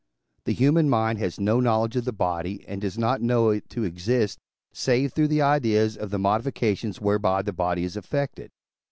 [0.45, 3.83] The human mind has no knowledge of the body, and does not know it to
[3.83, 4.39] exist,
[4.73, 8.49] save through the ideas of the modifications whereby the body is affected.